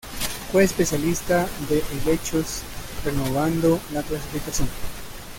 [0.51, 2.63] Fue especialista de helechos,
[3.05, 4.67] renovando la clasificación.